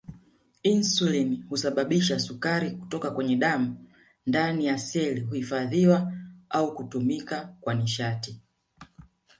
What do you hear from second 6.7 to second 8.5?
kutumika kwa nishati